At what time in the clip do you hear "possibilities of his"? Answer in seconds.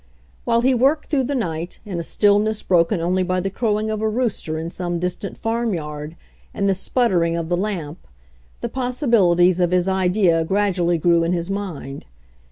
8.69-9.87